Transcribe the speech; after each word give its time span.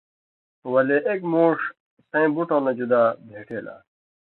ولے 0.71 0.97
اېک 1.07 1.21
مُوݜ 1.31 1.59
سیں 2.09 2.27
بٹؤں 2.35 2.61
نہ 2.65 2.71
جُدا 2.77 3.03
بھېٹېل 3.27 3.65
آن٘س۔ 3.75 3.85